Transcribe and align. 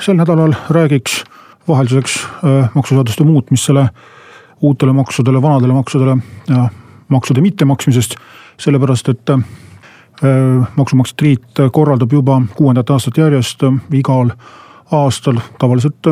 Sel 0.00 0.16
nädalal 0.16 0.54
räägiks 0.70 1.24
vahelduseks 1.68 2.28
maksuseaduste 2.74 3.24
muutmisele, 3.24 3.88
uutele 4.60 4.92
maksudele, 4.92 5.42
vanadele 5.42 5.72
maksudele 5.72 6.16
ja 6.48 6.68
maksude 7.08 7.40
mittemaksmisest. 7.40 8.14
sellepärast, 8.58 9.08
et 9.08 9.30
maksumaksjate 10.76 11.24
liit 11.24 11.60
korraldab 11.72 12.12
juba 12.12 12.42
kuuendat 12.56 12.90
aastat 12.90 13.16
järjest 13.16 13.60
igal 13.92 14.30
aastal 14.92 15.38
tavaliselt 15.58 16.06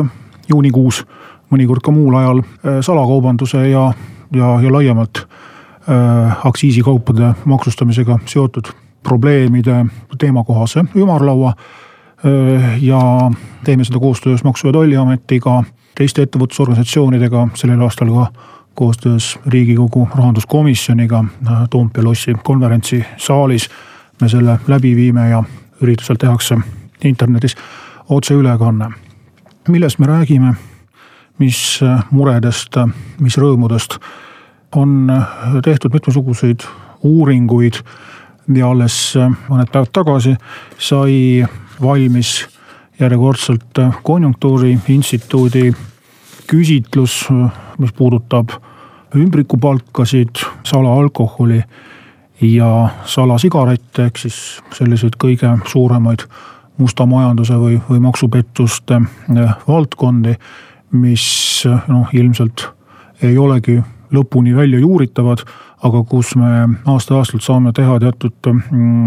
juunikuus, 0.49 1.03
mõnikord 1.51 1.83
ka 1.83 1.91
muul 1.91 2.15
ajal 2.15 2.41
salakaubanduse 2.81 3.67
ja, 3.69 3.91
ja, 4.31 4.59
ja 4.63 4.71
laiemalt 4.71 5.27
aktsiisikaupade 6.43 7.33
maksustamisega 7.45 8.19
seotud 8.25 8.71
probleemide 9.03 9.85
teemakohase 10.17 10.85
ümarlaua 10.95 11.53
ja 12.81 13.31
teeme 13.63 13.83
seda 13.83 13.99
koostöös 13.99 14.43
Maksu- 14.43 14.67
ja 14.67 14.73
Tolliametiga, 14.73 15.63
teiste 15.95 16.21
ettevõtlusorganisatsioonidega, 16.21 17.47
sellel 17.53 17.81
aastal 17.81 18.09
ka 18.13 18.31
koostöös 18.73 19.39
Riigikogu 19.45 20.09
rahanduskomisjoniga 20.15 21.23
Toompea 21.69 22.03
lossi 22.03 22.35
konverentsisaalis. 22.43 23.69
me 24.21 24.29
selle 24.29 24.59
läbi 24.67 24.95
viime 24.95 25.29
ja 25.29 25.43
üritusel 25.81 26.15
tehakse 26.15 26.57
internetis 27.03 27.55
otseülekanne. 28.09 28.89
millest 29.67 29.99
me 29.99 30.05
räägime, 30.05 30.53
mis 31.39 31.79
muredest, 32.11 32.77
mis 33.19 33.37
rõõmudest, 33.37 33.97
on 34.75 35.11
tehtud 35.63 35.93
mitmesuguseid 35.93 36.59
uuringuid 37.03 37.73
ja 38.55 38.69
alles 38.69 39.15
mõned 39.49 39.71
päevad 39.71 39.91
tagasi 39.93 40.35
sai 40.77 41.45
valmis 41.81 42.47
järjekordselt 42.99 43.79
konjunktuuriinstituudi 44.03 45.73
küsitlus, 46.47 47.27
mis 47.77 47.93
puudutab 47.93 48.49
ümbrikupalkasid, 49.15 50.41
salaalkoholi 50.63 51.61
ja 52.41 52.89
salasigarette, 53.05 54.05
ehk 54.05 54.17
siis 54.17 54.37
selliseid 54.73 55.17
kõige 55.21 55.51
suuremaid 55.67 56.25
musta 56.77 57.05
majanduse 57.09 57.57
või, 57.57 57.79
või 57.89 57.99
maksupettuste 57.99 59.01
valdkondi, 59.67 60.35
mis 60.91 61.27
noh, 61.87 62.09
ilmselt 62.13 62.67
ei 63.21 63.37
olegi 63.37 63.79
lõpuni 64.13 64.55
välja 64.55 64.79
juuritavad, 64.79 65.41
aga 65.83 66.03
kus 66.09 66.35
me 66.39 66.67
aasta-aastalt 66.85 67.43
saame 67.43 67.73
teha 67.75 67.99
teatud 67.99 68.51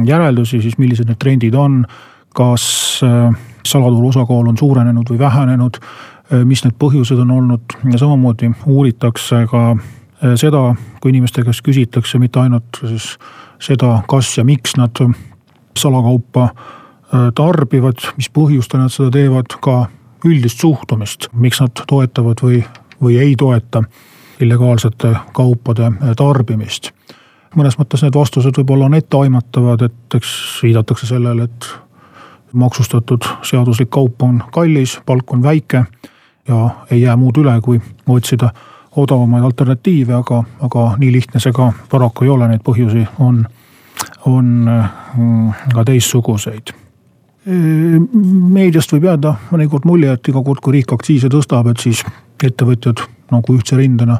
järeldusi 0.06 0.60
siis, 0.62 0.76
millised 0.78 1.08
need 1.08 1.20
trendid 1.22 1.54
on 1.54 1.84
kas 2.34 3.00
äh, 3.04 3.34
salaturu 3.66 4.08
osakaal 4.08 4.48
on 4.48 4.58
suurenenud 4.58 5.10
või 5.10 5.18
vähenenud, 5.18 5.80
äh, 5.80 6.44
mis 6.44 6.64
need 6.64 6.76
põhjused 6.78 7.18
on 7.24 7.30
olnud 7.30 7.78
ja 7.92 7.98
samamoodi 7.98 8.52
uuritakse 8.66 9.44
ka 9.50 9.64
äh, 9.72 10.34
seda, 10.40 10.74
kui 11.00 11.14
inimeste 11.14 11.44
käest 11.46 11.64
küsitakse 11.66 12.18
mitte 12.18 12.40
ainult 12.40 12.82
siis 12.82 13.16
seda, 13.60 14.00
kas 14.08 14.36
ja 14.38 14.44
miks 14.44 14.76
nad 14.80 14.96
salakaupa 15.78 16.50
tarbivad, 17.34 18.04
mis 18.16 18.28
põhjustel 18.30 18.84
nad 18.84 18.92
seda 18.94 19.10
teevad, 19.10 19.56
ka 19.62 19.88
üldist 20.24 20.62
suhtumist, 20.62 21.26
miks 21.32 21.58
nad 21.58 21.82
toetavad 21.90 22.38
või, 22.44 22.60
või 23.02 23.16
ei 23.18 23.34
toeta 23.38 23.82
illegaalsete 24.40 25.10
kaupade 25.34 25.90
tarbimist. 26.16 26.92
mõnes 27.56 27.74
mõttes 27.80 28.04
need 28.04 28.14
vastused 28.14 28.54
võib-olla 28.56 28.86
on 28.86 28.94
etteaimatavad, 28.94 29.82
et 29.82 30.14
eks 30.14 30.60
viidatakse 30.62 31.06
sellele, 31.06 31.48
et 31.50 31.66
maksustatud 32.52 33.24
seaduslik 33.42 33.90
kaup 33.90 34.22
on 34.22 34.42
kallis, 34.52 34.98
palk 35.06 35.32
on 35.32 35.42
väike 35.42 35.84
ja 36.48 36.70
ei 36.90 37.02
jää 37.02 37.16
muud 37.16 37.38
üle, 37.38 37.54
kui 37.62 37.80
otsida 38.08 38.50
odavamaid 38.96 39.44
alternatiive, 39.44 40.14
aga, 40.14 40.42
aga 40.60 40.84
nii 40.98 41.12
lihtne 41.12 41.40
see 41.40 41.52
ka 41.54 41.72
paraku 41.90 42.26
ei 42.26 42.30
ole, 42.30 42.48
neid 42.50 42.62
põhjusi 42.66 43.06
on, 43.22 43.44
on 44.26 44.48
mm, 44.66 45.52
ka 45.74 45.84
teistsuguseid. 45.86 46.74
meediast 47.46 48.92
võib 48.92 49.06
jääda 49.08 49.34
mõnikord 49.50 49.86
mulje, 49.88 50.12
et 50.12 50.28
iga 50.28 50.42
kord, 50.44 50.60
kui 50.60 50.78
riik 50.78 50.92
aktsiise 50.92 51.30
tõstab, 51.32 51.70
et 51.70 51.80
siis 51.80 52.02
ettevõtjad 52.42 53.00
nagu 53.30 53.54
ühtse 53.54 53.76
rindena 53.76 54.18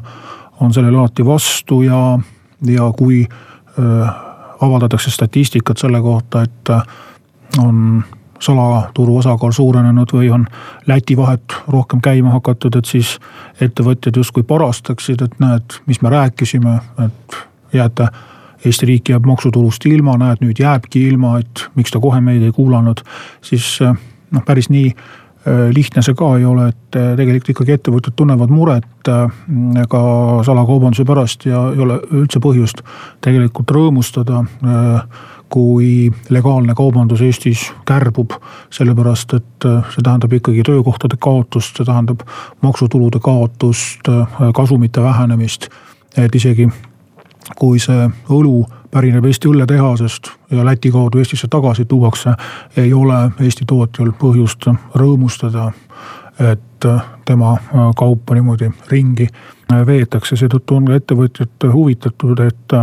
on 0.61 0.73
sellele 0.73 0.97
alati 0.97 1.25
vastu 1.25 1.81
ja, 1.83 2.17
ja 2.65 2.87
kui 2.97 3.25
öö, 3.79 4.05
avaldatakse 4.61 5.11
statistikat 5.11 5.77
selle 5.77 6.01
kohta, 6.01 6.41
et 6.41 6.69
on 7.59 8.03
salaturu 8.41 9.17
osakaal 9.21 9.53
suurenenud 9.55 10.13
või 10.13 10.31
on 10.33 10.45
Läti 10.87 11.17
vahet 11.17 11.55
rohkem 11.67 12.01
käima 12.01 12.33
hakatud, 12.35 12.75
et 12.75 12.89
siis 12.89 13.15
ettevõtjad 13.61 14.17
justkui 14.17 14.43
parastaksid, 14.43 15.21
et 15.21 15.39
näed, 15.39 15.79
mis 15.85 16.01
me 16.01 16.09
rääkisime, 16.09 16.79
et 17.05 17.41
jääte. 17.73 18.09
Eesti 18.65 18.85
riik 18.85 19.09
jääb 19.09 19.25
maksutulust 19.25 19.85
ilma, 19.89 20.13
näed 20.21 20.43
nüüd 20.43 20.59
jääbki 20.61 21.07
ilma, 21.09 21.39
et 21.41 21.63
miks 21.73 21.89
ta 21.89 21.97
kohe 21.99 22.19
meid 22.21 22.43
ei 22.45 22.51
kuulanud, 22.53 22.99
siis 23.41 23.79
noh, 23.81 24.43
päris 24.45 24.69
nii 24.69 24.91
äh, 24.91 25.63
lihtne 25.73 26.03
see 26.05 26.13
ka 26.13 26.35
ei 26.37 26.45
ole, 26.45 26.67
et 26.69 26.97
äh, 26.99 27.15
tegelikult 27.17 27.49
ikkagi 27.55 27.73
ettevõtjad 27.73 28.13
tunnevad 28.21 28.53
muret 28.53 29.09
ka 29.89 30.01
salakaubanduse 30.45 31.07
pärast 31.09 31.47
ja 31.49 31.63
ei 31.73 31.81
ole 31.81 31.97
üldse 32.13 32.37
põhjust 32.43 32.83
tegelikult 33.25 33.73
rõõmustada 33.73 34.43
kui 35.51 36.11
legaalne 36.29 36.73
kaubandus 36.75 37.21
Eestis 37.21 37.65
kärbub, 37.85 38.31
sellepärast 38.71 39.33
et 39.35 39.65
äh, 39.67 39.89
see 39.91 40.03
tähendab 40.03 40.33
ikkagi 40.33 40.63
töökohtade 40.63 41.19
kaotust, 41.19 41.77
see 41.77 41.87
tähendab 41.87 42.23
maksutulude 42.63 43.19
kaotust, 43.23 44.07
äh, 44.09 44.37
kasumite 44.55 45.03
vähenemist. 45.03 45.69
et 46.17 46.35
isegi 46.35 46.65
kui 47.59 47.79
see 47.79 48.07
õlu 48.29 48.65
pärineb 48.91 49.25
Eesti 49.25 49.47
õlletehasest 49.47 50.31
ja 50.51 50.65
Läti 50.65 50.91
kaudu 50.91 51.19
Eestisse 51.19 51.47
tagasi 51.47 51.85
tuuakse, 51.85 52.33
ei 52.77 52.93
ole 52.93 53.31
Eesti 53.39 53.65
tootjal 53.67 54.11
põhjust 54.19 54.67
rõõmustada, 54.95 55.71
et 56.39 56.85
äh, 56.85 57.03
tema 57.25 57.57
kaupa 57.97 58.35
niimoodi 58.35 58.71
ringi 58.91 59.27
veetakse, 59.71 60.35
seetõttu 60.35 60.75
on 60.75 60.87
ka 60.89 60.99
ettevõtjad 60.99 61.71
huvitatud, 61.73 62.39
et 62.39 62.75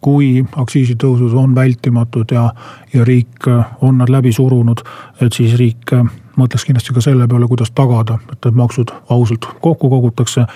kui 0.00 0.44
aktsiisitõusud 0.56 1.34
on 1.34 1.54
vältimatud 1.54 2.30
ja, 2.32 2.52
ja 2.94 3.04
riik 3.04 3.48
on 3.80 3.98
nad 3.98 4.08
läbi 4.08 4.32
surunud, 4.32 4.82
et 5.20 5.32
siis 5.32 5.56
riik 5.58 5.92
mõtleks 6.38 6.66
kindlasti 6.66 6.94
ka 6.94 7.02
selle 7.02 7.28
peale, 7.28 7.48
kuidas 7.50 7.72
tagada, 7.74 8.18
et 8.32 8.44
need 8.44 8.58
maksud 8.58 8.92
ausalt 9.10 9.48
kokku 9.60 9.90
kogutakse. 9.90 10.46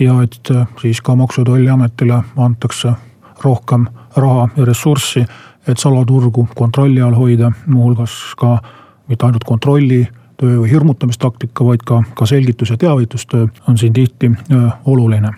ja 0.00 0.22
et 0.22 0.50
siis 0.80 1.00
ka 1.00 1.14
Maksu- 1.14 1.40
ja 1.40 1.44
Tolliametile 1.44 2.22
antakse 2.36 2.92
rohkem 3.44 3.86
raha 4.16 4.48
ja 4.56 4.64
ressurssi, 4.64 5.24
et 5.66 5.78
salaturgu 5.78 6.48
kontrolli 6.54 7.00
all 7.02 7.14
hoida, 7.14 7.52
muuhulgas 7.66 8.34
ka 8.38 8.60
mitte 9.08 9.26
ainult 9.26 9.44
kontrolli 9.44 10.08
töö 10.40 10.58
või 10.62 10.70
hirmutamistaktika, 10.70 11.64
vaid 11.64 11.84
ka, 11.86 12.02
ka 12.14 12.26
selgitus- 12.26 12.70
ja 12.70 12.76
teavitustöö 12.76 13.46
on 13.68 13.78
siin 13.78 13.92
tihti 13.92 14.30
öö, 14.52 14.68
oluline. 14.84 15.30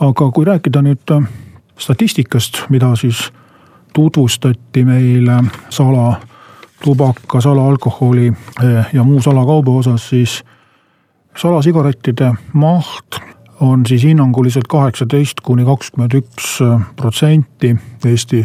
aga 0.00 0.30
kui 0.30 0.44
rääkida 0.44 0.82
nüüd 0.82 1.12
statistikast, 1.80 2.64
mida 2.68 2.94
siis 2.96 3.32
tutvustati 3.94 4.84
meile 4.84 5.44
salatubaka, 5.70 7.40
salaalkoholi 7.40 8.26
eh, 8.26 8.86
ja 8.92 9.04
muu 9.04 9.22
salakauba 9.22 9.70
osas, 9.70 10.08
siis 10.08 10.44
salasigarettide 11.36 12.34
maht 12.52 13.20
on 13.60 13.86
siis 13.86 14.02
hinnanguliselt 14.02 14.66
kaheksateist 14.68 15.40
kuni 15.42 15.64
kakskümmend 15.64 16.14
üks 16.16 16.58
protsenti 16.96 17.74
Eesti 18.06 18.44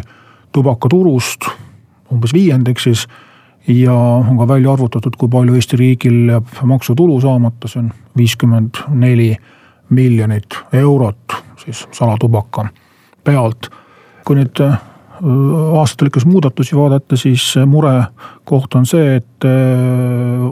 tubakaturust, 0.52 1.48
umbes 2.12 2.34
viiendik 2.34 2.80
siis. 2.80 3.06
ja 3.68 3.94
on 3.94 4.38
ka 4.38 4.48
välja 4.48 4.72
arvutatud, 4.72 5.16
kui 5.18 5.28
palju 5.28 5.54
Eesti 5.54 5.76
riigil 5.76 6.28
jääb 6.28 6.46
maksutulu 6.62 7.20
saamata, 7.20 7.68
see 7.68 7.80
on 7.82 7.92
viiskümmend 8.16 8.78
neli 8.88 9.36
miljonit 9.90 10.54
eurot 10.72 11.34
siis 11.64 11.86
salatubaka 11.92 12.68
pealt. 13.26 13.70
kui 14.26 14.38
nüüd 14.38 14.58
äh, 14.64 14.78
aastate 15.78 16.08
lõikes 16.08 16.26
muudatusi 16.26 16.76
vaadata, 16.76 17.18
siis 17.18 17.52
murekoht 17.66 18.74
on 18.74 18.86
see, 18.88 19.16
et 19.20 19.46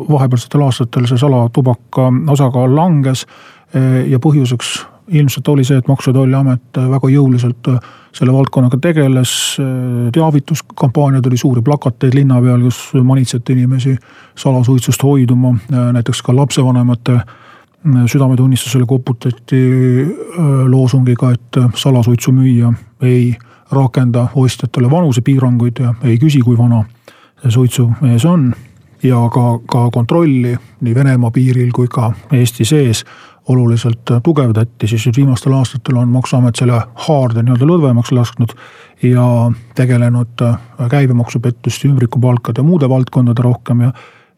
vahepealsetel 0.09 0.63
aastatel 0.65 1.09
see 1.11 1.19
salatubaka 1.21 2.07
osakaal 2.33 2.73
langes 2.77 3.27
ja 3.75 4.21
põhjuseks 4.23 4.71
ilmselt 5.09 5.49
oli 5.49 5.65
see, 5.65 5.77
et 5.77 5.89
Maksu- 5.89 6.11
ja 6.11 6.15
Tolliamet 6.15 6.79
väga 6.95 7.11
jõuliselt 7.13 7.69
selle 8.15 8.33
valdkonnaga 8.33 8.79
tegeles. 8.81 9.57
teavituskampaaniad 10.13 11.27
oli 11.27 11.37
suuri 11.37 11.63
plakateid 11.63 12.15
linna 12.15 12.41
peal, 12.41 12.63
kus 12.63 12.93
manitseti 13.03 13.53
inimesi 13.53 13.97
salasuitsust 14.35 15.03
hoiduma, 15.03 15.55
näiteks 15.71 16.23
ka 16.23 16.37
lapsevanemate 16.37 17.21
südametunnistusele 17.85 18.87
koputati 18.89 19.59
loosungiga, 20.69 21.31
et 21.35 21.59
salasuitsu 21.77 22.33
müüa 22.33 22.73
ei 23.05 23.35
rakenda 23.75 24.29
ostjatele 24.35 24.91
vanusepiiranguid 24.91 25.81
ja 25.81 25.95
ei 26.05 26.19
küsi, 26.19 26.41
kui 26.45 26.57
vana 26.59 26.85
see 27.43 27.51
suitsumees 27.51 28.25
on. 28.25 28.55
ja 29.05 29.19
ka, 29.29 29.59
ka 29.69 29.91
kontrolli 29.93 30.55
nii 30.81 30.95
Venemaa 30.95 31.31
piiril 31.31 31.73
kui 31.77 31.89
ka 31.93 32.13
Eesti 32.33 32.65
sees 32.65 33.05
oluliselt 33.53 34.09
tugevdati, 34.25 34.89
siis 34.89 35.05
nüüd 35.05 35.19
viimastel 35.19 35.53
aastatel 35.53 35.99
on 36.01 36.09
maksuamet 36.09 36.57
selle 36.57 36.79
haarde 37.07 37.43
nii-öelda 37.45 37.69
lõdvemaks 37.69 38.15
lasknud 38.17 38.55
ja 39.05 39.27
tegelenud 39.77 40.45
käibemaksupettuste, 40.91 41.91
ümbrikupalkade 41.91 42.63
ja 42.63 42.65
muude 42.65 42.89
valdkondade 42.89 43.45
rohkem 43.45 43.85
ja 43.85 43.93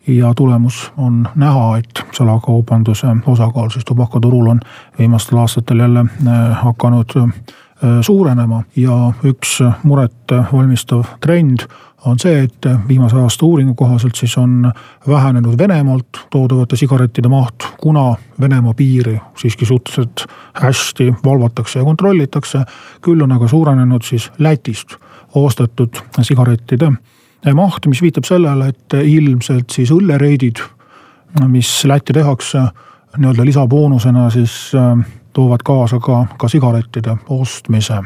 ja 0.07 0.35
tulemus 0.35 0.93
on 0.97 1.29
näha, 1.35 1.77
et 1.77 2.05
salakaubanduse 2.13 3.07
osakaal 3.27 3.71
siis 3.71 3.85
tubakaturul 3.85 4.47
on 4.47 4.61
viimastel 4.99 5.39
aastatel 5.39 5.79
jälle 5.79 6.01
äh, 6.01 6.63
hakanud 6.63 7.17
äh, 7.17 7.33
suurenema 8.01 8.63
ja 8.77 9.13
üks 9.25 9.59
muret 9.83 10.33
valmistav 10.53 11.05
trend 11.21 11.67
on 12.07 12.19
see, 12.19 12.45
et 12.47 12.67
viimase 12.89 13.17
aasta 13.19 13.47
uuringu 13.47 13.75
kohaselt 13.75 14.15
siis 14.15 14.39
on 14.39 14.73
vähenenud 15.09 15.59
Venemaalt 15.59 16.27
toodavate 16.31 16.77
sigarettide 16.77 17.29
maht, 17.29 17.67
kuna 17.81 18.15
Venemaa 18.41 18.75
piiri 18.75 19.19
siiski 19.39 19.67
suhteliselt 19.67 20.27
hästi 20.55 21.15
valvatakse 21.25 21.79
ja 21.79 21.85
kontrollitakse. 21.85 22.65
küll 23.01 23.23
on 23.23 23.33
aga 23.33 23.49
suurenenud 23.49 24.03
siis 24.03 24.31
Lätist 24.39 24.97
ostetud 25.35 25.97
sigarettide 26.23 26.93
maht, 27.55 27.87
mis 27.87 28.03
viitab 28.03 28.25
sellele, 28.25 28.69
et 28.73 28.97
ilmselt 29.03 29.71
siis 29.71 29.93
õllereidid, 29.95 30.63
mis 31.49 31.71
Lätti 31.85 32.15
tehakse 32.17 32.63
nii-öelda 33.17 33.45
lisaboonusena, 33.45 34.31
siis 34.31 34.73
äh, 34.77 35.05
toovad 35.33 35.65
kaasa 35.65 36.01
ka, 36.01 36.27
ka 36.39 36.49
sigarettide 36.49 37.17
ostmise. 37.29 38.03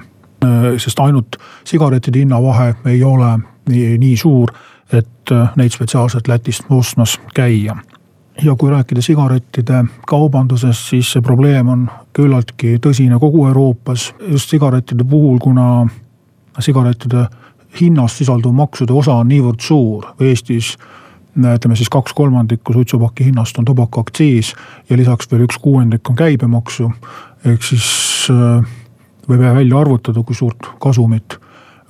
Sest 0.80 1.00
ainult 1.04 1.36
sigarettide 1.68 2.22
hinnavahe 2.22 2.70
ei 2.88 3.02
ole 3.04 3.34
nii, 3.68 3.98
nii 4.00 4.16
suur, 4.16 4.48
et 4.92 5.32
neid 5.60 5.74
spetsiaalselt 5.74 6.28
Lätist 6.32 6.70
ostmas 6.72 7.18
käia 7.36 7.76
ja 8.42 8.54
kui 8.56 8.70
rääkida 8.70 9.02
sigarettide 9.02 9.84
kaubandusest, 10.06 10.88
siis 10.88 11.12
see 11.12 11.22
probleem 11.22 11.68
on 11.68 11.84
küllaltki 12.16 12.78
tõsine 12.82 13.18
kogu 13.20 13.46
Euroopas, 13.46 14.10
just 14.28 14.50
sigarettide 14.50 15.04
puhul, 15.04 15.38
kuna 15.42 15.86
sigarettide 16.58 17.26
hinnas 17.80 18.18
sisalduv 18.18 18.54
maksude 18.56 18.92
osa 18.92 19.20
on 19.20 19.28
niivõrd 19.30 19.60
suur, 19.62 20.06
Eestis 20.20 20.76
ütleme 21.38 21.76
siis 21.78 21.88
kaks 21.88 22.12
kolmandikku 22.12 22.72
suitsupaki 22.72 23.24
hinnast 23.24 23.58
on 23.58 23.64
tubakaaktsiis 23.64 24.54
ja 24.90 24.96
lisaks 24.96 25.30
veel 25.30 25.44
üks 25.46 25.58
kuuendik 25.62 26.10
on 26.10 26.16
käibemaksu. 26.16 26.90
ehk 27.44 27.62
siis 27.62 28.26
äh, 28.30 28.64
võib 29.28 29.40
välja 29.40 29.78
arvutada, 29.78 30.22
kui 30.22 30.34
suurt 30.34 30.72
kasumit 30.80 31.38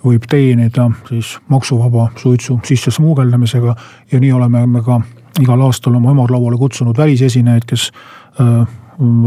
võib 0.04 0.24
teenida 0.28 0.90
siis 1.08 1.38
maksuvaba 1.48 2.10
suitsu 2.16 2.60
sisse 2.64 2.90
smuugeldamisega 2.90 3.74
ja 4.12 4.20
nii 4.20 4.32
oleme 4.32 4.66
me 4.66 4.82
ka 4.82 5.00
igal 5.40 5.60
aastal 5.60 5.94
oma 5.94 6.12
ümarlauale 6.12 6.56
kutsunud 6.56 6.96
välisesinejaid, 6.98 7.64
kes 7.64 7.90
äh, 8.40 8.66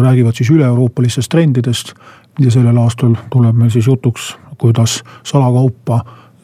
räägivad 0.02 0.36
siis 0.36 0.52
üle-euroopalistest 0.52 1.30
trendidest. 1.30 1.94
Ja 2.40 2.52
sellel 2.52 2.78
aastal 2.82 3.14
tuleb 3.30 3.56
meil 3.56 3.70
siis 3.70 3.88
jutuks, 3.88 4.34
kuidas 4.58 5.04
salakaupa 5.24 6.00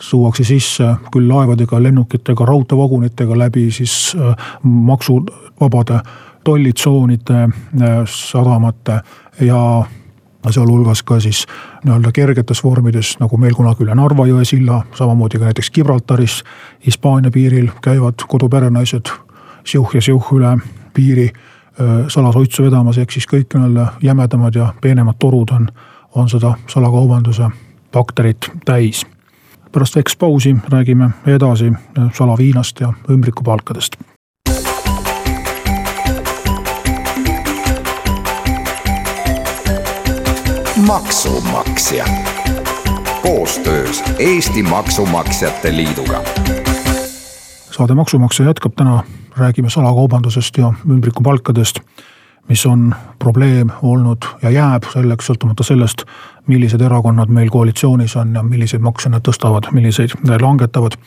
tuuakse 0.10 0.44
sisse 0.44 0.96
küll 1.12 1.28
laevadega, 1.30 1.84
lennukitega, 1.84 2.46
raudteevagunitega 2.46 3.38
läbi 3.38 3.72
siis 3.72 4.16
äh, 4.16 4.36
maksuvabade 4.64 6.00
tollitsoonide, 6.44 7.44
äh, 7.44 7.98
sadamate 8.06 9.00
ja 9.42 9.86
sealhulgas 10.50 11.04
ka 11.04 11.20
siis 11.20 11.44
nii-öelda 11.84 12.12
kergetes 12.16 12.64
vormides, 12.64 13.18
nagu 13.20 13.38
meil 13.38 13.54
kunagi 13.56 13.84
üle 13.84 13.96
Narva 13.96 14.26
jõe 14.28 14.46
silla, 14.48 14.82
samamoodi 14.96 15.40
ka 15.40 15.50
näiteks 15.50 15.72
Gibraltaris, 15.76 16.44
Hispaania 16.86 17.32
piiril 17.32 17.70
käivad 17.84 18.24
koduperenaised 18.28 19.12
siuh 19.68 19.94
ja 19.94 20.02
siuh 20.02 20.32
üle 20.34 20.56
piiri 20.96 21.28
äh, 21.28 22.08
salasuitsu 22.08 22.64
vedamas, 22.70 22.98
ehk 22.98 23.12
siis 23.12 23.28
kõik 23.28 23.54
nii-öelda 23.54 23.92
jämedamad 24.04 24.56
ja 24.56 24.74
peenemad 24.82 25.20
torud 25.20 25.52
on, 25.56 25.70
on 26.16 26.30
seda 26.32 26.56
salakaubanduse 26.72 27.52
bakterit 27.92 28.52
täis 28.66 29.06
pärast 29.72 29.96
väikest 29.96 30.20
pausi 30.20 30.56
räägime 30.70 31.10
edasi 31.28 31.72
salaviinast 32.14 32.80
ja 32.80 32.94
ümbrikupalkadest. 33.10 33.96
maksumaksja 40.88 42.06
koostöös 43.22 44.04
Eesti 44.20 44.64
Maksumaksjate 44.64 45.76
Liiduga. 45.76 46.24
saade 47.72 47.96
Maksumaksja 47.96 48.46
jätkab 48.46 48.74
täna, 48.76 49.04
räägime 49.38 49.70
salakaubandusest 49.70 50.58
ja 50.58 50.74
ümbrikupalkadest 50.90 51.80
mis 52.50 52.66
on 52.66 52.96
probleem 53.20 53.70
olnud 53.82 54.26
ja 54.42 54.50
jääb 54.50 54.84
selleks, 54.94 55.30
sõltumata 55.30 55.64
sellest, 55.64 56.04
millised 56.48 56.82
erakonnad 56.82 57.30
meil 57.30 57.50
koalitsioonis 57.50 58.16
on 58.18 58.34
ja 58.36 58.44
milliseid 58.44 58.82
makse 58.82 59.10
nad 59.10 59.26
tõstavad, 59.26 59.70
milliseid 59.72 60.16
langetavad. 60.42 60.98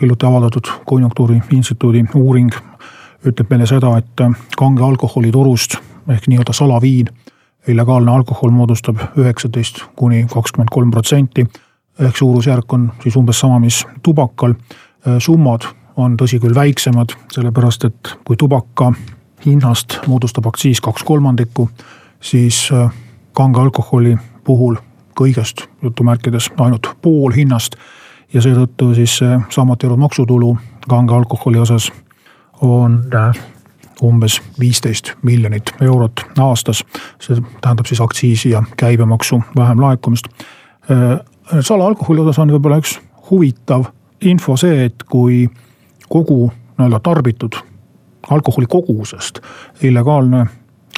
hiljuti 0.00 0.26
avaldatud 0.26 0.68
Konjunktuuriinstituudi 0.86 2.04
uuring 2.14 2.50
ütleb 3.26 3.50
meile 3.50 3.66
seda, 3.66 3.96
et 3.98 4.22
kange 4.56 4.82
alkoholi 4.82 5.32
turust 5.32 5.76
ehk 6.08 6.26
nii-öelda 6.28 6.52
salaviin, 6.52 7.08
illegaalne 7.68 8.10
alkohol 8.10 8.50
moodustab 8.50 8.96
üheksateist 9.18 9.82
kuni 9.96 10.26
kakskümmend 10.32 10.68
kolm 10.72 10.90
protsenti. 10.90 11.46
ehk 11.98 12.16
suurusjärk 12.16 12.72
on 12.72 12.92
siis 13.02 13.16
umbes 13.16 13.40
sama, 13.40 13.58
mis 13.58 13.86
tubakal. 14.02 14.54
summad 15.18 15.62
on 15.96 16.16
tõsi 16.16 16.40
küll 16.40 16.54
väiksemad, 16.54 17.12
sellepärast 17.32 17.84
et 17.84 18.16
kui 18.24 18.36
tubaka 18.36 18.92
hinnast 19.46 19.98
moodustab 20.06 20.46
aktsiis 20.46 20.80
kaks 20.80 21.02
kolmandikku, 21.04 21.68
siis 22.20 22.68
äh, 22.72 22.90
kange 23.32 23.60
alkoholi 23.60 24.16
puhul 24.44 24.76
kõigest 25.20 25.66
jutumärkides 25.82 26.50
ainult 26.58 26.86
pool 27.02 27.32
hinnast. 27.32 27.76
ja 28.32 28.40
seetõttu 28.42 28.94
siis 28.94 29.18
saamata 29.50 29.86
jäänud 29.86 29.98
maksutulu 29.98 30.56
kange 30.88 31.14
alkoholi 31.14 31.58
osas 31.58 31.90
on 32.60 33.02
äh, 33.14 33.36
umbes 34.02 34.40
viisteist 34.60 35.12
miljonit 35.22 35.72
eurot 35.80 36.20
aastas. 36.38 36.84
see 37.20 37.42
tähendab 37.60 37.86
siis 37.86 38.00
aktsiisi 38.00 38.50
ja 38.50 38.62
käibemaksu 38.76 39.42
vähem 39.56 39.80
laekumist. 39.80 40.28
Äh, 40.90 41.20
salaalkoholi 41.60 42.20
osas 42.20 42.38
on 42.38 42.52
võib-olla 42.52 42.80
üks 42.80 42.98
huvitav 43.30 43.84
info 44.20 44.56
see, 44.56 44.84
et 44.84 45.02
kui 45.02 45.48
kogu 46.08 46.52
nii-öelda 46.78 47.00
tarbitud 47.00 47.56
alkoholi 48.30 48.66
kogusest. 48.66 49.40
illegaalne 49.82 50.46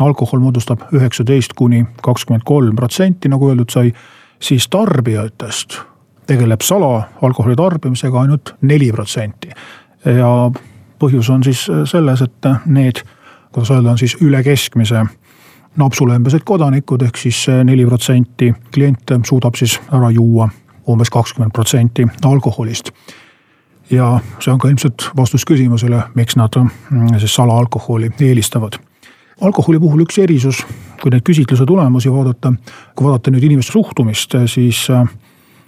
alkohol 0.00 0.40
moodustab 0.40 0.80
üheksateist 0.92 1.52
kuni 1.56 1.86
kakskümmend 2.02 2.42
kolm 2.44 2.76
protsenti, 2.76 3.28
nagu 3.28 3.48
öeldud 3.48 3.70
sai, 3.70 3.92
siis 4.40 4.68
tarbijatest 4.68 5.80
tegeleb 6.26 6.60
salaalkoholi 6.60 7.56
tarbimisega 7.56 8.20
ainult 8.20 8.54
neli 8.62 8.92
protsenti. 8.92 9.50
ja 10.04 10.50
põhjus 10.98 11.30
on 11.30 11.44
siis 11.44 11.66
selles, 11.84 12.22
et 12.22 12.48
need, 12.66 13.02
kuidas 13.52 13.70
öelda, 13.70 13.90
on 13.90 13.98
siis 13.98 14.16
üle 14.20 14.42
keskmise 14.42 15.04
napsulembesed 15.76 16.44
kodanikud, 16.44 17.02
ehk 17.02 17.16
siis 17.16 17.46
neli 17.64 17.86
protsenti 17.86 18.52
kliente 18.74 19.18
suudab 19.24 19.54
siis 19.54 19.80
ära 19.92 20.10
juua 20.10 20.48
umbes 20.88 21.10
kakskümmend 21.10 21.52
protsenti 21.52 22.06
alkoholist 22.24 22.90
ja 23.92 24.20
see 24.40 24.52
on 24.52 24.60
ka 24.60 24.70
ilmselt 24.70 25.10
vastus 25.16 25.44
küsimusele, 25.48 26.00
miks 26.14 26.36
nad 26.40 26.56
mm, 26.58 27.18
siis 27.20 27.34
salaalkoholi 27.34 28.10
eelistavad. 28.20 28.78
alkoholi 29.40 29.80
puhul 29.80 30.04
üks 30.04 30.18
erisus, 30.22 30.62
kui 31.02 31.10
neid 31.10 31.24
küsitluse 31.26 31.66
tulemusi 31.66 32.12
vaadata, 32.12 32.52
kui 32.96 33.06
vaadata 33.06 33.30
nüüd 33.34 33.48
inimeste 33.48 33.72
suhtumist, 33.72 34.36
siis 34.46 34.84
äh, 34.90 35.08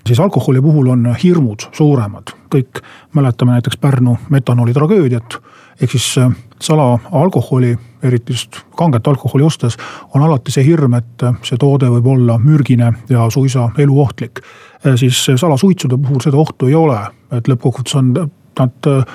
siis 0.06 0.20
alkoholi 0.20 0.62
puhul 0.62 0.86
on 0.86 1.14
hirmud 1.22 1.68
suuremad, 1.72 2.34
kõik 2.54 2.82
mäletame 3.14 3.56
näiteks 3.56 3.76
Pärnu 3.76 4.18
metanooli 4.30 4.72
tragöödiat. 4.72 5.38
ehk 5.80 5.90
siis 5.90 6.18
äh, 6.18 6.30
salaalkoholi, 6.60 7.78
eriti 8.02 8.32
just 8.32 8.56
kanget 8.76 9.06
alkoholi 9.06 9.42
ostes, 9.42 9.76
on 10.14 10.22
alati 10.22 10.52
see 10.52 10.64
hirm, 10.64 10.94
et 10.94 11.22
äh, 11.22 11.34
see 11.42 11.58
toode 11.58 11.88
võib 11.90 12.06
olla 12.06 12.38
mürgine 12.38 12.92
ja 13.08 13.30
suisa 13.30 13.70
eluohtlik. 13.78 14.40
Äh, 14.86 14.94
siis 14.96 15.26
salasuitsude 15.36 15.98
puhul 15.98 16.20
seda 16.20 16.36
ohtu 16.36 16.66
ei 16.66 16.74
ole, 16.74 17.00
et 17.32 17.48
lõppkokkuvõttes 17.48 17.98
on 17.98 18.14
nad 18.58 19.06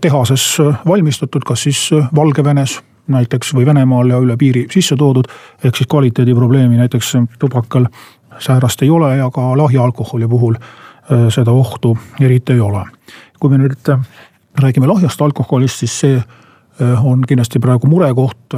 tehases 0.00 0.58
valmistatud, 0.86 1.44
kas 1.46 1.62
siis 1.62 1.90
Valgevenes 2.16 2.80
näiteks 3.08 3.54
või 3.54 3.66
Venemaal 3.66 4.10
ja 4.12 4.18
üle 4.20 4.36
piiri 4.36 4.66
sisse 4.70 4.96
toodud. 4.96 5.24
ehk 5.64 5.76
siis 5.76 5.88
kvaliteediprobleemi 5.88 6.76
näiteks 6.76 7.12
tubakal 7.38 7.86
säärast 8.38 8.82
ei 8.82 8.90
ole 8.90 9.16
ja 9.16 9.30
ka 9.30 9.56
lahja 9.58 9.82
alkoholi 9.84 10.28
puhul 10.28 10.54
äh, 10.54 11.28
seda 11.34 11.50
ohtu 11.50 11.98
eriti 12.20 12.52
ei 12.52 12.60
ole. 12.60 12.84
kui 13.40 13.50
me 13.50 13.58
nüüd 13.58 13.88
äh, 13.88 13.98
räägime 14.58 14.86
lahjast 14.86 15.22
alkoholist, 15.22 15.78
siis 15.78 16.00
see 16.00 16.16
äh, 16.16 17.06
on 17.06 17.22
kindlasti 17.26 17.58
praegu 17.58 17.86
murekoht, 17.86 18.54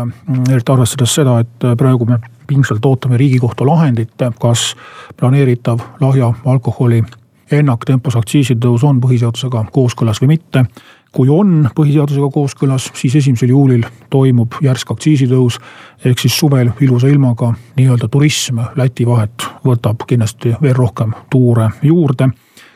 eriti 0.50 0.72
arvestades 0.72 1.14
seda, 1.14 1.38
et 1.40 1.66
praegu 1.76 2.06
me 2.08 2.18
pingsalt 2.46 2.86
ootame 2.86 3.16
riigikohtu 3.16 3.66
lahendit, 3.66 4.14
kas 4.40 4.74
planeeritav 5.16 5.78
lahja 6.00 6.32
alkoholi 6.46 7.02
ennaktempos 7.50 8.16
aktsiisitõus 8.16 8.84
on 8.86 9.00
põhiseadusega 9.02 9.64
kooskõlas 9.72 10.20
või 10.22 10.36
mitte 10.36 10.64
kui 11.12 11.28
on 11.28 11.68
põhiseadusega 11.74 12.30
kooskõlas, 12.32 12.90
siis 12.94 13.16
esimesel 13.18 13.50
juulil 13.50 13.84
toimub 14.10 14.60
järsk 14.62 14.90
aktsiisitõus. 14.94 15.58
ehk 16.04 16.18
siis 16.18 16.38
suvel 16.38 16.70
ilusa 16.80 17.08
ilmaga 17.08 17.54
nii-öelda 17.76 18.08
turism 18.08 18.58
Läti 18.76 19.06
vahet 19.06 19.46
võtab 19.64 20.06
kindlasti 20.06 20.54
veel 20.62 20.74
rohkem 20.74 21.12
tuure 21.30 21.70
juurde. 21.82 22.28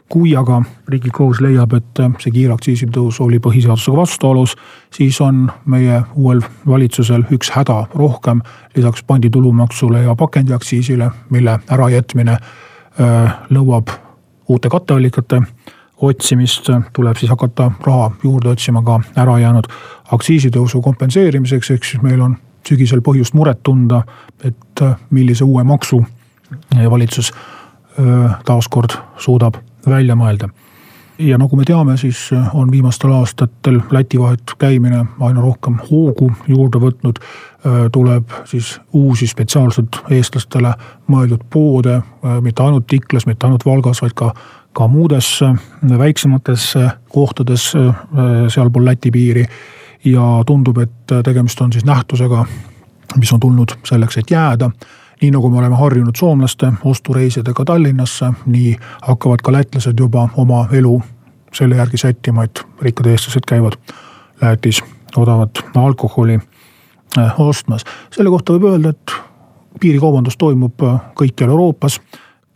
kui 0.09 0.37
aga 0.37 0.63
riigikohus 0.89 1.41
leiab, 1.41 1.73
et 1.73 2.01
see 2.19 2.31
kiire 2.31 2.53
aktsiisitõus 2.53 3.21
oli 3.21 3.39
põhiseadusega 3.39 3.97
vastuolus, 3.97 4.57
siis 4.93 5.21
on 5.21 5.51
meie 5.67 6.03
uuel 6.15 6.43
valitsusel 6.67 7.25
üks 7.31 7.51
häda 7.51 7.87
rohkem 7.95 8.43
lisaks 8.77 9.03
panditulumaksule 9.03 10.03
ja 10.03 10.15
pakendiaktsiisile, 10.15 11.11
mille 11.31 11.59
ärajätmine 11.71 12.33
äh, 12.33 13.35
nõuab 13.51 13.89
uute 14.49 14.69
katteallikate 14.69 15.43
otsimist, 16.03 16.71
tuleb 16.93 17.17
siis 17.17 17.31
hakata 17.31 17.71
raha 17.87 18.11
juurde 18.23 18.49
otsima 18.49 18.83
ka 18.83 19.01
ärajäänud 19.23 19.69
aktsiisitõusu 20.13 20.83
kompenseerimiseks, 20.83 21.71
ehk 21.71 21.85
siis 21.85 22.03
meil 22.03 22.21
on 22.21 22.37
sügisel 22.69 23.03
põhjust 23.05 23.35
muret 23.35 23.63
tunda, 23.63 24.03
et 24.45 24.85
millise 25.11 25.45
uue 25.45 25.65
maksu 25.65 26.01
valitsus 26.91 27.33
taaskord 28.45 28.97
suudab 29.17 29.61
välja 29.87 30.17
mõelda. 30.17 30.49
Ja 31.19 31.39
nagu 31.39 31.57
me 31.57 31.65
teame, 31.65 31.97
siis 31.97 32.31
on 32.55 32.71
viimastel 32.71 33.13
aastatel 33.13 33.81
Läti 33.91 34.19
vahet 34.19 34.55
käimine 34.59 35.05
aina 35.21 35.41
rohkem 35.41 35.79
hoogu 35.91 36.33
juurde 36.49 36.79
võtnud. 36.79 37.19
tuleb 37.93 38.29
siis 38.45 38.81
uusi 38.93 39.27
spetsiaalselt 39.27 40.03
eestlastele 40.11 40.75
mõeldud 41.09 41.47
poode, 41.51 42.03
mitte 42.41 42.63
ainult 42.63 42.93
Iklas, 42.93 43.27
mitte 43.27 43.47
ainult 43.47 43.65
Valgas, 43.65 44.03
vaid 44.03 44.13
ka 44.13 44.35
ka 44.75 44.89
muudes 44.89 45.43
äh, 45.43 45.55
väiksemates 45.99 46.77
äh, 46.77 46.97
kohtades 47.09 47.73
äh, 47.77 47.95
sealpool 48.49 48.85
Läti 48.85 49.11
piiri. 49.11 49.47
ja 50.05 50.43
tundub, 50.47 50.79
et 50.79 51.13
tegemist 51.25 51.61
on 51.65 51.73
siis 51.73 51.85
nähtusega, 51.85 52.43
mis 53.17 53.31
on 53.33 53.41
tulnud 53.41 53.73
selleks, 53.89 54.19
et 54.21 54.31
jääda 54.31 54.71
nii 55.23 55.31
nagu 55.31 55.51
me 55.51 55.59
oleme 55.59 55.77
harjunud 55.77 56.17
soomlaste 56.17 56.73
ostureisidega 56.85 57.65
Tallinnasse, 57.65 58.33
nii 58.47 58.77
hakkavad 59.03 59.43
ka 59.43 59.53
lätlased 59.53 60.01
juba 60.01 60.29
oma 60.37 60.69
elu 60.73 61.03
selle 61.55 61.77
järgi 61.77 61.97
sättima, 61.97 62.45
et 62.45 62.63
rikkad 62.83 63.07
eestlased 63.07 63.47
käivad 63.47 63.79
Lätis 64.43 64.83
odavat 65.17 65.65
alkoholi 65.75 66.39
ostmas. 67.39 67.85
selle 68.11 68.31
kohta 68.31 68.53
võib 68.53 68.65
öelda, 68.73 68.91
et 68.91 69.13
piirikaubandus 69.81 70.37
toimub 70.37 70.83
kõikjal 71.15 71.51
Euroopas 71.55 72.01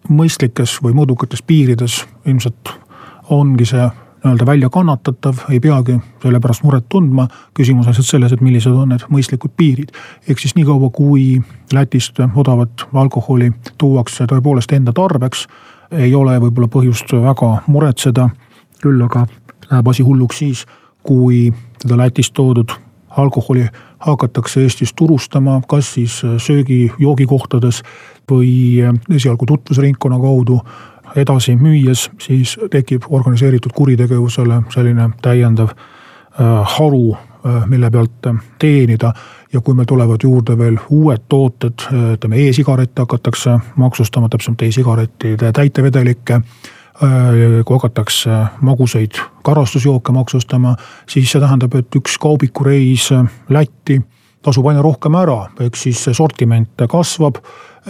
mõistlikes 0.08 0.78
või 0.82 0.94
mõõdukates 0.94 1.42
piirides 1.46 2.04
ilmselt 2.26 2.74
ongi 3.30 3.66
see 3.68 3.88
nii-öelda 4.24 4.46
välja 4.46 4.68
kannatatav, 4.70 5.34
ei 5.50 5.60
peagi 5.60 5.98
selle 6.22 6.40
pärast 6.40 6.62
muret 6.62 6.88
tundma. 6.88 7.28
küsimus 7.54 7.86
on 7.86 7.92
lihtsalt 7.92 8.06
selles, 8.06 8.32
et 8.32 8.40
millised 8.40 8.72
on 8.72 8.88
need 8.88 9.04
mõistlikud 9.10 9.54
piirid. 9.56 9.92
ehk 10.28 10.38
siis 10.38 10.54
niikaua, 10.54 10.90
kui 10.90 11.42
Lätist 11.72 12.20
odavat 12.34 12.88
alkoholi 12.94 13.52
tuuakse 13.78 14.24
tõepoolest 14.24 14.72
enda 14.72 14.92
tarbeks, 14.92 15.46
ei 15.92 16.14
ole 16.14 16.38
võib-olla 16.38 16.68
põhjust 16.68 17.12
väga 17.12 17.62
muretseda. 17.66 18.30
küll 18.82 19.02
aga 19.02 19.26
läheb 19.70 19.88
asi 19.88 20.02
hulluks 20.02 20.38
siis, 20.38 20.66
kui 21.02 21.52
seda 21.78 21.96
Lätist 21.96 22.34
toodud 22.34 22.70
alkoholi 23.16 23.66
hakatakse 23.98 24.62
Eestis 24.62 24.92
turustama, 24.94 25.60
kas 25.68 25.94
siis 25.94 26.22
söögi, 26.36 26.92
joogikohtades 26.98 27.82
või 28.30 28.78
esialgu 29.10 29.46
tutvusringkonna 29.46 30.18
kaudu 30.20 30.60
edasi 31.22 31.56
müües, 31.56 32.08
siis 32.22 32.56
tekib 32.70 33.06
organiseeritud 33.08 33.72
kuritegevusele 33.74 34.62
selline 34.74 35.10
täiendav 35.22 35.72
äh, 35.72 36.76
haru, 36.76 37.14
äh, 37.14 37.66
mille 37.66 37.90
pealt 37.90 38.26
teenida. 38.58 39.12
ja 39.52 39.60
kui 39.60 39.74
meil 39.74 39.86
tulevad 39.88 40.20
juurde 40.22 40.58
veel 40.58 40.76
uued 40.90 41.22
tooted, 41.28 41.86
äh, 41.92 42.12
ütleme 42.16 42.48
e-sigarette 42.48 43.02
hakatakse 43.02 43.58
maksustama, 43.76 44.28
täpsemalt 44.28 44.62
e-sigarettide 44.62 45.52
täitevedelikke 45.52 46.42
kui 47.64 47.76
hakatakse 47.76 48.30
magusaid 48.60 49.20
karastusjooke 49.46 50.12
maksustama, 50.12 50.72
siis 51.06 51.30
see 51.30 51.40
tähendab, 51.40 51.76
et 51.78 51.94
üks 51.94 52.16
kaubikureis 52.18 53.12
Lätti 53.54 54.00
tasub 54.42 54.66
aina 54.66 54.82
rohkem 54.82 55.14
ära, 55.14 55.44
ehk 55.62 55.78
siis 55.78 56.02
sortiment 56.12 56.82
kasvab 56.90 57.38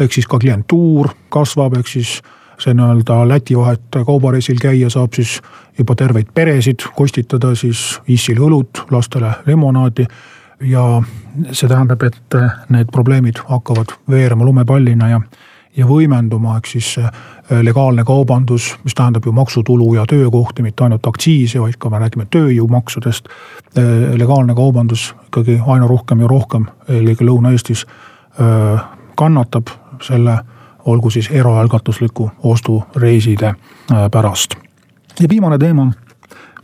ehk 0.01 0.15
siis 0.15 0.27
ka 0.29 0.39
klientuur 0.41 1.11
kasvab, 1.33 1.79
ehk 1.79 1.91
siis 1.91 2.19
see 2.59 2.75
nii-öelda 2.75 3.21
Läti 3.29 3.57
vahet 3.57 4.01
kaubareisil 4.07 4.59
käia 4.63 4.91
saab 4.91 5.15
siis 5.15 5.39
juba 5.79 5.95
terveid 5.95 6.33
peresid 6.35 6.83
kostitada 6.97 7.55
siis 7.55 8.01
issil 8.09 8.41
õlut, 8.43 8.85
lastele 8.91 9.33
lemonaadi. 9.47 10.07
ja 10.61 11.03
see 11.53 11.69
tähendab, 11.69 12.03
et 12.03 12.35
need 12.69 12.89
probleemid 12.93 13.39
hakkavad 13.47 13.93
veerema 14.11 14.45
lumepallina 14.45 15.09
ja, 15.09 15.21
ja 15.77 15.87
võimenduma, 15.87 16.57
ehk 16.59 16.67
siis 16.67 16.97
legaalne 17.63 18.03
kaubandus, 18.05 18.73
mis 18.85 18.95
tähendab 18.95 19.27
ju 19.27 19.33
maksutulu 19.33 19.95
ja 19.95 20.07
töökohti, 20.07 20.63
mitte 20.63 20.85
ainult 20.85 21.07
aktsiise, 21.07 21.61
vaid 21.61 21.79
ka 21.79 21.91
me 21.91 22.03
räägime 22.03 22.27
tööjõumaksudest. 22.27 23.29
legaalne 24.19 24.55
kaubandus 24.55 25.15
ikkagi 25.29 25.61
aina 25.67 25.87
rohkem 25.87 26.21
ja 26.21 26.27
rohkem, 26.27 26.67
eelkõige 26.89 27.31
Lõuna-Eestis 27.31 27.87
kannatab 29.15 29.71
selle 30.03 30.41
olgu 30.89 31.11
siis 31.11 31.29
eraalgatusliku 31.31 32.31
ostureiside 32.43 33.47
äh, 33.47 34.11
pärast. 34.11 34.55
ja 35.21 35.29
viimane 35.29 35.59
teema, 35.59 35.91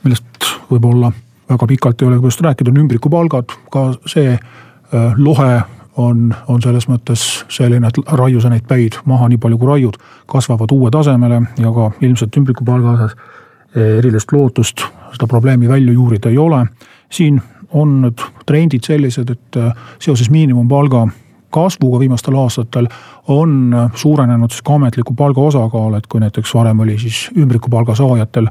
millest 0.04 0.48
võib-olla 0.70 1.12
väga 1.50 1.66
pikalt 1.66 2.02
ei 2.02 2.08
ole 2.08 2.18
põhjust 2.22 2.44
rääkida, 2.44 2.70
on 2.70 2.82
ümbrikupalgad, 2.84 3.52
ka 3.70 3.86
see 4.08 4.32
äh, 4.32 5.16
lohe 5.16 5.62
on, 5.96 6.34
on 6.48 6.62
selles 6.62 6.88
mõttes 6.90 7.44
selline, 7.52 7.88
et 7.88 8.14
raiu 8.18 8.40
sa 8.40 8.50
neid 8.50 8.66
päid 8.68 8.98
maha 9.10 9.28
nii 9.28 9.40
palju 9.42 9.58
kui 9.60 9.70
raiud, 9.70 9.98
kasvavad 10.30 10.72
uue 10.72 10.90
tasemele 10.94 11.42
ja 11.60 11.72
ka 11.74 11.90
ilmselt 12.00 12.36
ümbrikupalga 12.40 12.96
osas 12.96 13.16
äh, 13.18 13.98
erilist 13.98 14.32
lootust 14.32 14.86
seda 15.14 15.28
probleemi 15.30 15.68
välja 15.68 15.92
juurida 15.92 16.30
ei 16.30 16.38
ole. 16.38 16.64
siin 17.10 17.42
on 17.70 18.00
nüüd 18.02 18.22
trendid 18.46 18.86
sellised, 18.86 19.30
et 19.30 19.56
seoses 20.02 20.30
miinimumpalga 20.30 21.08
kasvuga 21.54 22.00
viimastel 22.02 22.36
aastatel 22.38 22.88
on 23.30 23.74
suurenenud 23.94 24.50
siis 24.50 24.62
ka 24.66 24.74
ametliku 24.78 25.14
palga 25.14 25.40
osakaal, 25.50 25.94
et 25.98 26.06
kui 26.10 26.22
näiteks 26.22 26.54
varem 26.54 26.80
oli 26.84 26.98
siis 26.98 27.28
ümbrikupalga 27.36 27.94
saajatel 27.98 28.50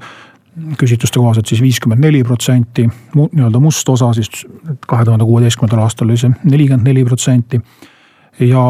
küsitluste 0.78 1.20
kohaselt 1.20 1.50
siis 1.50 1.62
viiskümmend 1.62 2.04
neli 2.04 2.22
protsenti, 2.24 2.86
nii-öelda 3.16 3.60
must 3.60 3.90
osa 3.90 4.12
siis 4.14 4.30
kahe 4.88 5.06
tuhande 5.06 5.26
kuueteistkümnendal 5.26 5.82
aastal 5.86 6.12
oli 6.12 6.20
see 6.22 6.30
nelikümmend 6.44 6.88
neli 6.88 7.06
protsenti. 7.06 7.62
ja 8.40 8.62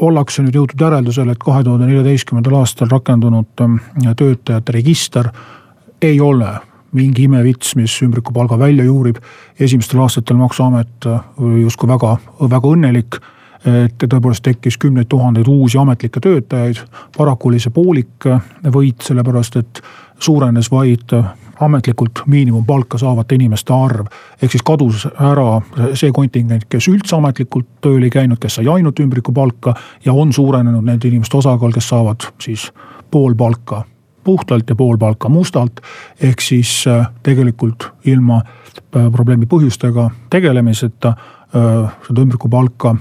ollakse 0.00 0.42
nüüd 0.42 0.56
jõutud 0.56 0.80
järeldusele, 0.80 1.32
et 1.32 1.42
kahe 1.42 1.64
tuhande 1.64 1.86
neljateistkümnendal 1.86 2.58
aastal 2.62 2.90
rakendunud 2.90 3.62
ähm, 3.62 3.78
töötajate 4.16 4.72
register 4.72 5.30
ei 6.02 6.20
ole 6.20 6.50
mingi 6.92 7.24
imevits, 7.24 7.76
mis 7.76 7.94
ümbrikupalga 8.02 8.58
välja 8.58 8.84
juurib. 8.84 9.16
esimestel 9.60 10.00
aastatel 10.00 10.36
maksuamet 10.36 11.06
oli 11.38 11.62
justkui 11.62 11.88
väga, 11.88 12.16
väga 12.40 12.68
õnnelik 12.68 13.20
et 13.66 14.04
tõepoolest 14.08 14.42
tekkis 14.42 14.78
kümneid 14.78 15.06
tuhandeid 15.08 15.46
uusi 15.48 15.78
ametlikke 15.78 16.20
töötajaid. 16.20 16.82
paraku 17.16 17.48
oli 17.48 17.60
see 17.60 17.70
poolik 17.70 18.26
võit, 18.64 19.02
sellepärast 19.06 19.56
et 19.56 19.82
suurenes 20.18 20.70
vaid 20.70 21.14
ametlikult 21.60 22.22
miinimumpalka 22.26 22.98
saavate 22.98 23.34
inimeste 23.34 23.72
arv. 23.72 24.06
ehk 24.42 24.50
siis 24.50 24.62
kadus 24.62 25.06
ära 25.06 25.60
see 25.94 26.12
kontingent, 26.12 26.66
kes 26.68 26.88
üldse 26.88 27.16
ametlikult 27.16 27.68
tööl 27.80 28.02
ei 28.02 28.10
käinud, 28.10 28.38
kes 28.38 28.58
sai 28.58 28.68
ainult 28.68 29.00
ümbrikupalka 29.00 29.74
ja 30.04 30.12
on 30.12 30.32
suurenenud 30.32 30.84
nende 30.84 31.08
inimeste 31.08 31.36
osakaal, 31.36 31.72
kes 31.72 31.88
saavad 31.88 32.28
siis 32.40 32.70
pool 33.10 33.34
palka 33.34 33.84
puhtalt 34.24 34.70
ja 34.70 34.76
pool 34.76 34.98
palka 34.98 35.28
mustalt. 35.28 35.80
ehk 36.20 36.40
siis 36.40 36.84
tegelikult 37.22 37.92
ilma 38.04 38.42
probleemi 38.90 39.46
põhjustega 39.46 40.10
tegelemiseta 40.30 41.14
seda 42.06 42.20
ümbrikupalka 42.20 42.96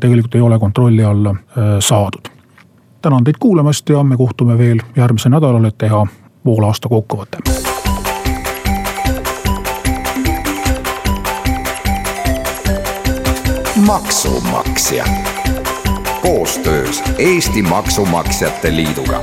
tegelikult 0.00 0.34
ei 0.34 0.40
ole 0.40 0.58
kontrolli 0.58 1.04
alla 1.04 1.34
saadud. 1.80 2.28
tänan 3.02 3.24
teid 3.24 3.36
kuulamast 3.38 3.88
ja 3.88 4.02
me 4.02 4.16
kohtume 4.16 4.58
veel 4.58 4.80
järgmisel 4.96 5.30
nädalal, 5.30 5.64
et 5.64 5.78
teha 5.78 6.06
poolaasta 6.44 6.88
kokkuvõte. 6.88 7.38
Maksumaksja. 13.86 15.04
Koostöös 16.22 17.02
Eesti 17.18 17.62
Maksumaksjate 17.62 18.76
Liiduga 18.76 19.22